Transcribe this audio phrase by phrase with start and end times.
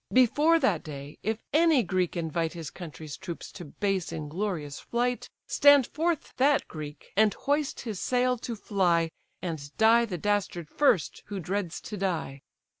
[0.11, 5.85] Before that day, if any Greek invite His country's troops to base, inglorious flight, Stand
[5.85, 7.11] forth that Greek!
[7.15, 9.11] and hoist his sail to fly,
[9.43, 12.41] And die the dastard first, who dreads to die.